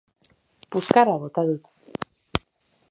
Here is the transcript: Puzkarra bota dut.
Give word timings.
Puzkarra 0.75 1.13
bota 1.25 1.45
dut. 1.51 2.05